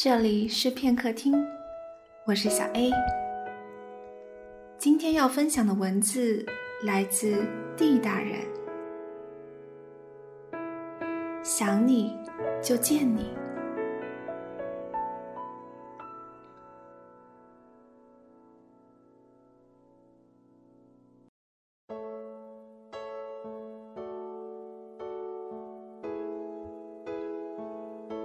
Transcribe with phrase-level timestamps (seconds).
[0.00, 1.44] 这里是片刻听，
[2.24, 2.88] 我是小 A。
[4.78, 6.46] 今天要分享的文字
[6.84, 7.44] 来自
[7.76, 8.36] D 大人。
[11.42, 12.16] 想你
[12.62, 13.34] 就见你。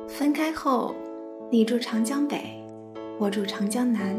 [0.07, 0.93] 分开后。
[1.53, 2.59] 你住长江北，
[3.19, 4.17] 我住长江南，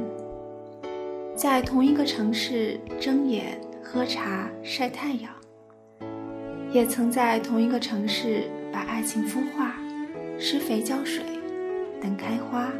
[1.34, 5.32] 在同一个城市睁眼喝茶晒太阳，
[6.70, 9.74] 也曾在同一个城市把爱情孵化，
[10.38, 11.24] 施肥浇水，
[12.00, 12.70] 等开花。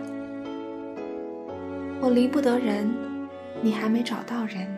[2.00, 2.88] 我离不得人，
[3.60, 4.72] 你还没找到人。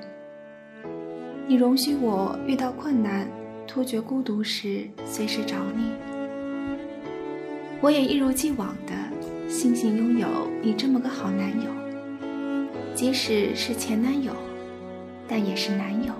[1.46, 3.28] 你容许我遇到困难、
[3.66, 5.92] 突觉孤独时随时找你，
[7.82, 8.94] 我也一如既往的。
[9.48, 10.28] 庆幸拥有
[10.62, 11.70] 你这么个好男友，
[12.94, 14.32] 即使是前男友，
[15.28, 16.12] 但也是男友。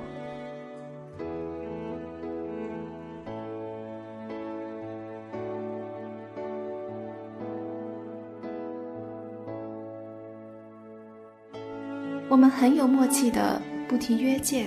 [12.28, 14.66] 我们很有默契的不提约见，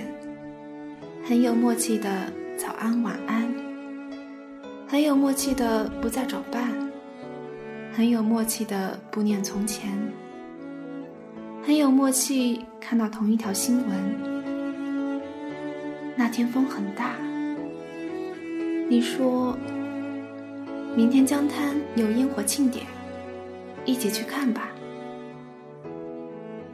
[1.24, 2.08] 很有默契的
[2.56, 3.52] 早安晚安，
[4.88, 6.89] 很有默契的不再找伴。
[8.00, 9.90] 很有默契的不念从前，
[11.62, 13.88] 很有默契看到同一条新闻。
[16.16, 17.16] 那天风很大，
[18.88, 19.54] 你说
[20.96, 22.86] 明天江滩有烟火庆典，
[23.84, 24.70] 一起去看吧。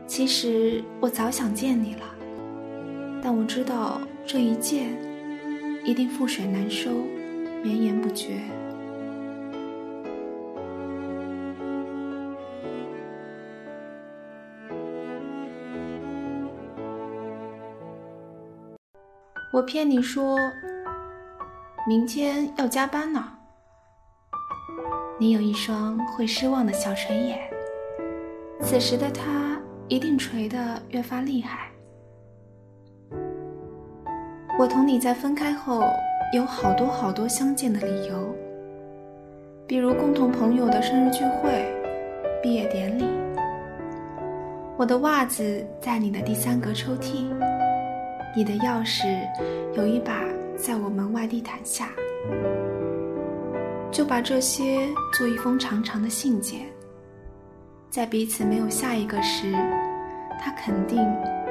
[0.06, 2.02] 其实我早想见你了，
[3.20, 4.96] 但我知道这一见
[5.84, 6.88] 一定覆水难收，
[7.64, 8.38] 绵延不绝。
[19.56, 20.38] 我骗你说，
[21.88, 23.26] 明天要加班呢。
[25.18, 27.38] 你有一双会失望的小垂眼，
[28.60, 29.58] 此时的他
[29.88, 30.58] 一定垂得
[30.90, 31.70] 越发厉害。
[34.58, 35.84] 我同你在分开后
[36.34, 38.28] 有好多好多相见的理由，
[39.66, 41.64] 比如共同朋友的生日聚会、
[42.42, 43.06] 毕业典礼。
[44.76, 47.34] 我的袜子在你的第三格抽屉。
[48.36, 49.06] 你的钥匙
[49.72, 50.22] 有一把
[50.58, 51.88] 在我门外地毯下，
[53.90, 56.66] 就把这些做一封长长的信件。
[57.88, 59.54] 在彼此没有下一个时，
[60.38, 60.98] 它肯定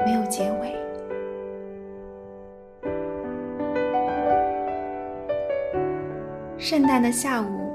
[0.06, 0.75] 没有结尾。
[6.59, 7.73] 圣诞的下午，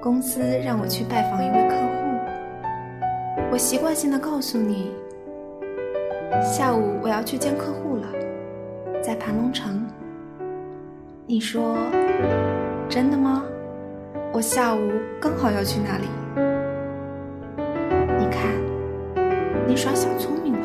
[0.00, 4.92] 公司让我去拜访一位客户，我习惯性的告诉你，
[6.42, 8.06] 下午我要去见客户了。
[9.06, 9.86] 在盘龙城，
[11.28, 11.76] 你说
[12.88, 13.44] 真的吗？
[14.32, 14.80] 我下午
[15.20, 16.08] 刚好要去那里。
[18.18, 18.50] 你看，
[19.64, 20.58] 你耍小聪明了。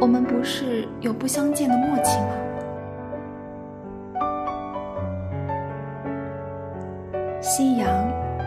[0.00, 2.28] 我们不是有不相见的默契吗？
[7.40, 7.88] 夕阳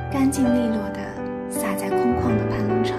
[0.09, 1.01] 干净利落地
[1.49, 2.97] 洒在空旷的盘龙城，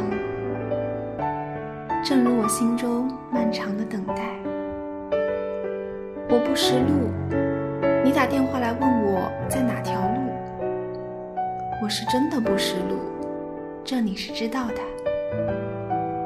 [2.04, 4.51] 正如我心中漫长的等待。
[6.44, 7.10] 不识路，
[8.04, 10.30] 你打电话来问我在哪条路。
[11.82, 12.98] 我是真的不识路，
[13.82, 14.74] 这你是知道的。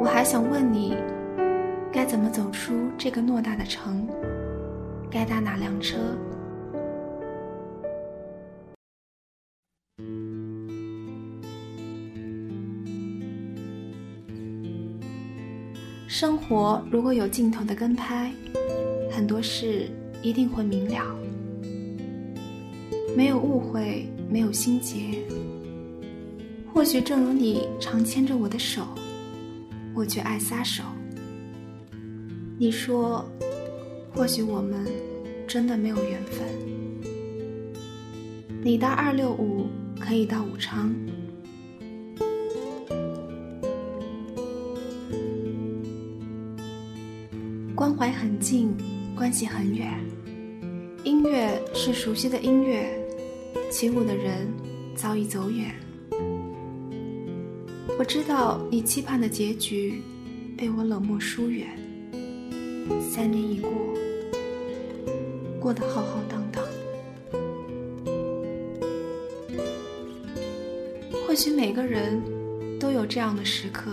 [0.01, 0.97] 我还想问你，
[1.93, 4.07] 该怎么走出这个偌大的城？
[5.11, 5.97] 该搭哪辆车？
[16.09, 18.33] 生活如果有镜头的跟拍。
[19.09, 19.89] 很多事
[20.27, 21.17] 一定会明了，
[23.17, 25.23] 没有误会，没有心结。
[26.75, 28.89] 或许正如你常牵着我的手，
[29.95, 30.83] 我却爱撒手。
[32.59, 33.25] 你说，
[34.13, 34.85] 或许我们
[35.47, 36.45] 真的没有缘分。
[38.65, 39.69] 你搭二六五
[40.01, 40.93] 可以到武昌，
[47.77, 48.75] 关怀很近。
[49.17, 49.99] 关系很远，
[51.03, 52.87] 音乐是熟悉的音乐，
[53.71, 54.47] 起舞的人
[54.95, 55.75] 早已走远。
[57.99, 60.03] 我知道你期盼的结局，
[60.55, 61.67] 被我冷漠疏远。
[63.01, 63.73] 三年已过，
[65.59, 66.63] 过得浩浩荡荡。
[71.27, 72.21] 或许每个人
[72.79, 73.91] 都有这样的时刻，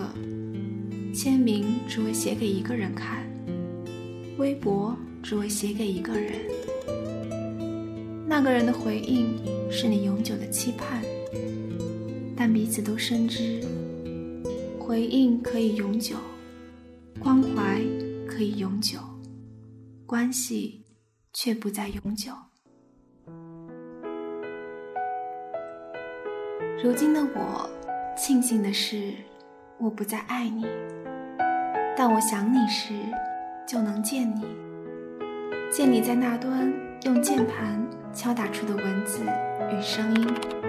[1.16, 3.26] 签名只为写给一个人看，
[4.38, 6.34] 微博只为写给一个人。
[8.28, 9.40] 那个人的回应
[9.72, 11.02] 是你永久的期盼，
[12.36, 13.64] 但彼此都深知，
[14.78, 16.18] 回应可以永久，
[17.20, 17.82] 关怀
[18.28, 19.00] 可以永久，
[20.06, 20.84] 关系
[21.32, 22.32] 却不再永久。
[26.84, 27.70] 如今的我，
[28.18, 29.14] 庆幸的是，
[29.80, 30.66] 我不再爱你。
[31.96, 32.94] 但我想你时，
[33.66, 34.44] 就能见你，
[35.72, 36.72] 见你在那端
[37.04, 37.82] 用键盘
[38.14, 39.24] 敲打出的文字
[39.72, 40.64] 与声音。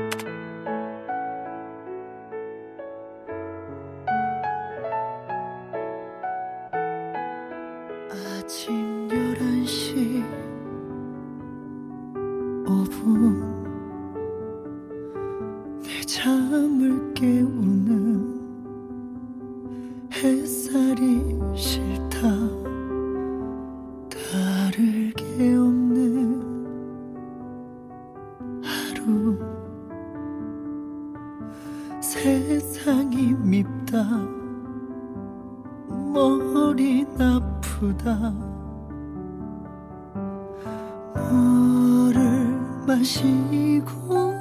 [42.95, 44.33] 마시고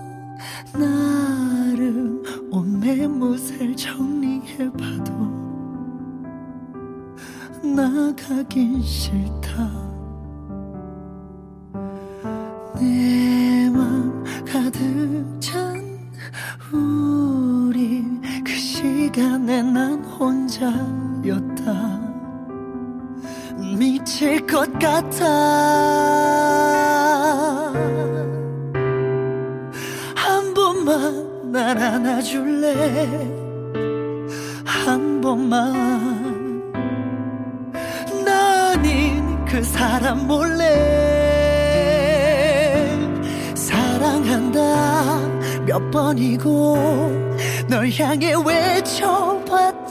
[0.73, 2.21] 나름
[2.51, 5.11] 옷매무새 정리해봐도
[7.63, 9.71] 나가긴 싫다.
[12.79, 15.81] 내 맘 가득 찬
[16.71, 18.05] 우리
[18.45, 22.01] 그 시간에 난 혼자였다.
[23.79, 25.23] 미칠 것 같아
[30.83, 33.07] 번만 날 안아줄래?
[34.65, 36.61] 한 번만.
[38.25, 40.63] 나는 그 사람 몰래
[43.55, 45.19] 사랑한다.
[45.65, 46.77] 몇 번이고
[47.69, 49.83] 널 향해 외쳐봤지만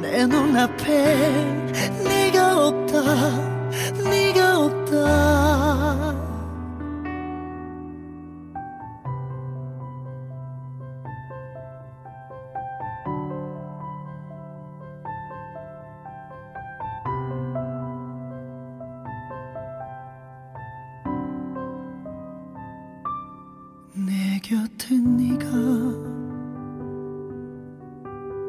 [0.00, 1.16] 내 눈앞에
[2.04, 3.00] 네가 없다.
[4.10, 5.43] 네가 없다
[24.44, 25.46] 곁에 네가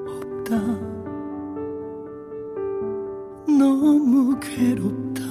[0.09, 0.57] 없다.
[3.47, 5.21] 너무 괴롭다.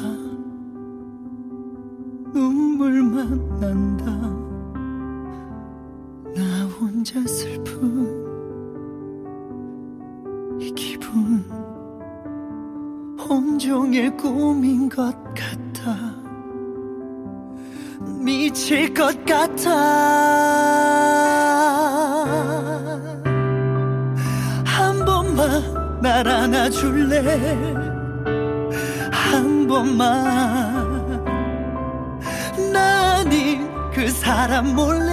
[2.32, 4.06] 눈물만 난다.
[6.34, 8.24] 나 혼자 슬픈
[10.58, 11.44] 이 기분.
[13.18, 16.24] 온종일 꿈인 것 같아.
[18.24, 20.23] 미칠 것 같아
[26.74, 27.20] 안아줄래?
[29.12, 31.24] 한 번만.
[32.72, 35.12] 나는 그 사람 몰래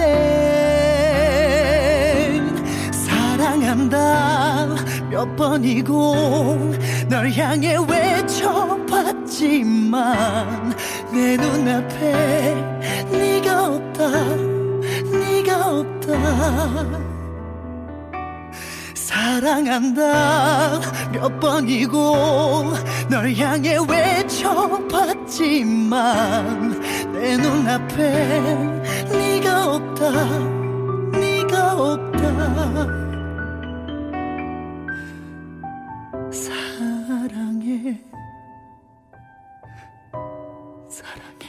[2.90, 4.74] 사랑한다.
[5.10, 6.74] 몇 번이고
[7.08, 9.22] 널 향해 외쳐봤지만
[11.12, 12.54] 내 눈앞에
[13.12, 14.08] 네가 없다
[15.12, 17.11] 네가 없다
[19.22, 20.80] 사랑한다.
[21.12, 22.72] 몇 번이고
[23.08, 25.22] 널 향해 외쳐봤지만
[27.12, 28.40] 내 눈앞에
[29.12, 30.10] 네가 없다.
[31.20, 32.22] 네가 없다.
[36.32, 38.02] 사랑해.
[40.88, 41.46] 사랑해.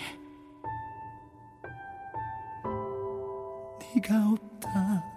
[3.95, 5.12] 네가 없다